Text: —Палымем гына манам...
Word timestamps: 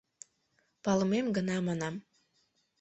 —Палымем 0.83 1.27
гына 1.35 1.55
манам... 1.67 1.95